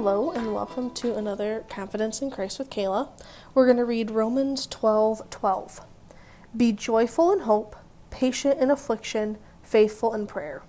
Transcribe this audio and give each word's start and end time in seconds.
Hello, 0.00 0.30
and 0.30 0.54
welcome 0.54 0.92
to 0.92 1.16
another 1.16 1.64
Confidence 1.68 2.22
in 2.22 2.30
Christ 2.30 2.60
with 2.60 2.70
Kala. 2.70 3.08
We're 3.52 3.64
going 3.64 3.78
to 3.78 3.84
read 3.84 4.12
Romans 4.12 4.64
12 4.68 5.28
12. 5.28 5.80
Be 6.56 6.70
joyful 6.70 7.32
in 7.32 7.40
hope, 7.40 7.74
patient 8.08 8.60
in 8.60 8.70
affliction, 8.70 9.38
faithful 9.60 10.14
in 10.14 10.28
prayer. 10.28 10.62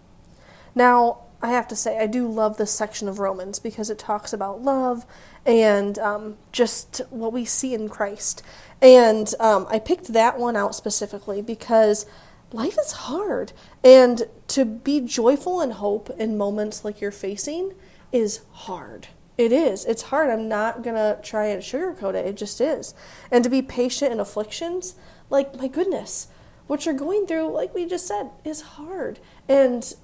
Now, 0.74 1.26
I 1.44 1.50
have 1.52 1.68
to 1.68 1.76
say, 1.76 2.00
I 2.00 2.08
do 2.08 2.28
love 2.28 2.58
this 2.58 2.72
section 2.72 3.08
of 3.08 3.20
Romans 3.20 3.60
because 3.60 3.92
it 3.92 4.00
talks 4.00 4.34
about 4.34 4.64
love 4.64 5.06
and 5.46 6.00
um, 6.00 6.40
just 6.52 7.00
what 7.12 7.32
we 7.32 7.46
see 7.46 7.76
in 7.76 7.88
Christ. 7.88 8.42
And 8.82 9.32
um, 9.40 9.68
I 9.70 9.78
picked 9.78 10.12
that 10.14 10.40
one 10.40 10.56
out 10.56 10.74
specifically 10.74 11.44
because 11.44 12.08
life 12.52 12.80
is 12.84 12.94
hard. 12.94 13.54
And 13.84 14.24
to 14.48 14.66
be 14.66 15.00
joyful 15.02 15.62
in 15.62 15.70
hope 15.70 16.10
in 16.18 16.36
moments 16.36 16.84
like 16.84 17.00
you're 17.00 17.12
facing 17.12 17.76
is 18.12 18.42
hard. 18.52 19.10
It 19.40 19.54
is. 19.54 19.86
It's 19.86 20.02
hard. 20.02 20.30
I'm 20.30 20.50
not 20.50 20.84
going 20.84 20.98
to 20.98 21.18
try 21.24 21.46
and 21.46 21.64
sugarcoat 21.64 22.14
it. 22.14 22.26
It 22.26 22.36
just 22.36 22.60
is. 22.60 22.94
And 23.32 23.42
to 23.46 23.50
be 23.50 23.62
patient 23.62 24.12
in 24.12 24.20
afflictions, 24.20 24.96
like, 25.30 25.58
my 25.58 25.70
goodness, 25.70 26.28
what 26.68 26.86
you're 26.86 26.94
going 26.94 27.26
through, 27.26 27.54
like 27.54 27.74
we 27.74 27.86
just 27.86 28.06
said, 28.06 28.32
is 28.44 28.62
hard. 28.76 29.22
And 29.48 29.96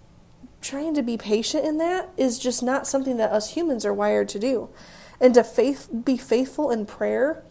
trying 0.61 0.93
to 0.93 1.03
be 1.03 1.17
patient 1.17 1.65
in 1.65 1.77
that 1.79 2.11
is 2.15 2.39
just 2.39 2.63
not 2.63 2.87
something 2.87 3.17
that 3.17 3.33
us 3.33 3.55
humans 3.55 3.85
are 3.85 3.93
wired 3.93 4.29
to 4.29 4.39
do. 4.39 4.69
And 5.19 5.33
to 5.33 5.43
faith, 5.43 5.89
be 6.05 6.15
faithful 6.15 6.71
in 6.71 6.85
prayer, 6.85 7.43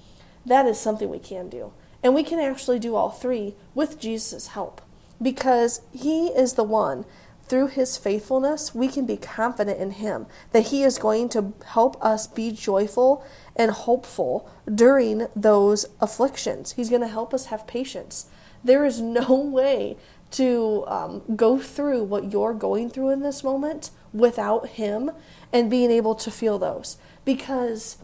that 0.46 0.64
is 0.64 0.80
something 0.80 1.10
we 1.10 1.18
can 1.18 1.50
do. 1.50 1.74
And 2.02 2.14
we 2.14 2.22
can 2.24 2.38
actually 2.38 2.78
do 2.78 2.94
all 2.94 3.10
three 3.10 3.56
with 3.74 4.00
Jesus' 4.00 4.48
help 4.48 4.80
because 5.20 5.82
He 5.92 6.28
is 6.28 6.54
the 6.54 6.64
one 6.64 7.04
through 7.48 7.68
his 7.68 7.96
faithfulness, 7.96 8.74
we 8.74 8.88
can 8.88 9.06
be 9.06 9.16
confident 9.16 9.78
in 9.78 9.92
him 9.92 10.26
that 10.52 10.68
he 10.68 10.82
is 10.82 10.98
going 10.98 11.28
to 11.30 11.52
help 11.66 12.02
us 12.02 12.26
be 12.26 12.50
joyful 12.50 13.24
and 13.54 13.70
hopeful 13.70 14.50
during 14.72 15.28
those 15.36 15.86
afflictions. 16.00 16.72
He's 16.72 16.88
going 16.88 17.02
to 17.02 17.08
help 17.08 17.34
us 17.34 17.46
have 17.46 17.66
patience. 17.66 18.26
There 18.62 18.84
is 18.84 19.00
no 19.00 19.36
way 19.36 19.96
to 20.32 20.84
um, 20.88 21.22
go 21.36 21.58
through 21.58 22.04
what 22.04 22.32
you're 22.32 22.54
going 22.54 22.90
through 22.90 23.10
in 23.10 23.20
this 23.20 23.44
moment 23.44 23.90
without 24.12 24.68
him 24.70 25.10
and 25.52 25.70
being 25.70 25.90
able 25.90 26.14
to 26.14 26.30
feel 26.30 26.58
those 26.58 26.96
because 27.24 27.98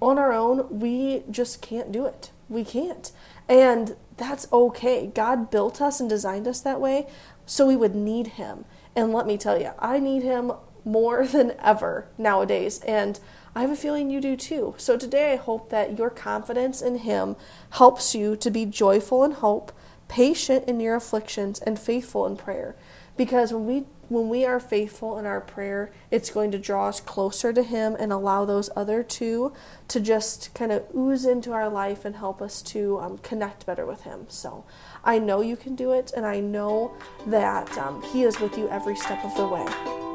on 0.00 0.18
our 0.18 0.32
own, 0.32 0.80
we 0.80 1.22
just 1.30 1.62
can't 1.62 1.92
do 1.92 2.06
it. 2.06 2.30
We 2.48 2.64
can't. 2.64 3.10
And 3.48 3.96
that's 4.16 4.50
okay. 4.52 5.06
God 5.06 5.50
built 5.50 5.80
us 5.80 6.00
and 6.00 6.08
designed 6.08 6.48
us 6.48 6.60
that 6.60 6.80
way 6.80 7.06
so 7.46 7.66
we 7.66 7.76
would 7.76 7.94
need 7.94 8.28
him. 8.28 8.64
And 8.96 9.12
let 9.12 9.26
me 9.26 9.36
tell 9.36 9.60
you, 9.60 9.72
I 9.78 10.00
need 10.00 10.22
him 10.22 10.52
more 10.84 11.26
than 11.26 11.52
ever 11.62 12.08
nowadays. 12.16 12.80
And 12.80 13.20
I 13.54 13.60
have 13.60 13.70
a 13.70 13.76
feeling 13.76 14.10
you 14.10 14.20
do 14.20 14.36
too. 14.36 14.74
So 14.78 14.96
today 14.96 15.32
I 15.32 15.36
hope 15.36 15.70
that 15.70 15.98
your 15.98 16.10
confidence 16.10 16.82
in 16.82 16.98
him 16.98 17.36
helps 17.70 18.14
you 18.14 18.36
to 18.36 18.50
be 18.50 18.66
joyful 18.66 19.22
in 19.24 19.32
hope, 19.32 19.72
patient 20.08 20.64
in 20.66 20.80
your 20.80 20.96
afflictions, 20.96 21.60
and 21.60 21.78
faithful 21.78 22.26
in 22.26 22.36
prayer. 22.36 22.76
Because 23.16 23.52
when 23.52 23.66
we 23.66 23.84
when 24.08 24.28
we 24.28 24.44
are 24.44 24.60
faithful 24.60 25.18
in 25.18 25.26
our 25.26 25.40
prayer, 25.40 25.90
it's 26.10 26.30
going 26.30 26.50
to 26.52 26.58
draw 26.58 26.88
us 26.88 27.00
closer 27.00 27.52
to 27.52 27.62
Him 27.62 27.96
and 27.98 28.12
allow 28.12 28.44
those 28.44 28.70
other 28.76 29.02
two 29.02 29.52
to 29.88 30.00
just 30.00 30.54
kind 30.54 30.72
of 30.72 30.84
ooze 30.94 31.24
into 31.24 31.52
our 31.52 31.68
life 31.68 32.04
and 32.04 32.16
help 32.16 32.40
us 32.40 32.62
to 32.62 32.98
um, 32.98 33.18
connect 33.18 33.66
better 33.66 33.86
with 33.86 34.02
Him. 34.02 34.26
So 34.28 34.64
I 35.04 35.18
know 35.18 35.40
you 35.40 35.56
can 35.56 35.74
do 35.74 35.92
it, 35.92 36.12
and 36.16 36.24
I 36.24 36.40
know 36.40 36.94
that 37.26 37.76
um, 37.78 38.02
He 38.12 38.22
is 38.22 38.40
with 38.40 38.56
you 38.56 38.68
every 38.68 38.96
step 38.96 39.24
of 39.24 39.34
the 39.36 39.46
way. 39.46 40.05